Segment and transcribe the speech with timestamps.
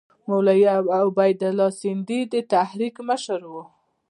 [0.27, 0.65] مولوي
[1.09, 3.63] عبیدالله سندي د تحریک مشر وو.